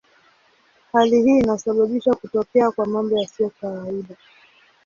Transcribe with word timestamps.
Hali 0.93 1.21
hii 1.21 1.39
inasababisha 1.39 2.13
kutokea 2.13 2.71
kwa 2.71 2.85
mambo 2.85 3.19
yasiyo 3.19 3.49
kawaida. 3.61 4.15